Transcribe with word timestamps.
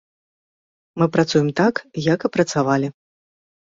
Мы 1.03 1.09
працуем 1.17 1.53
так, 1.63 1.85
як 2.13 2.19
і 2.29 2.35
працавалі. 2.39 2.87